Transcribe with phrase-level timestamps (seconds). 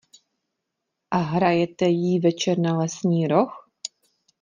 [1.11, 3.69] A hrajete jí večer na lesní roh?